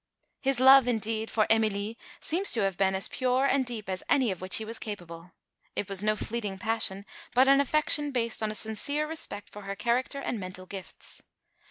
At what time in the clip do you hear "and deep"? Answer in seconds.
3.45-3.87